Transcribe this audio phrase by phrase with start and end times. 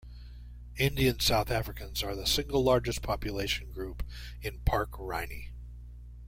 [0.77, 4.01] Indian South Africans are the single largest population group
[4.41, 5.51] in Park Rynie.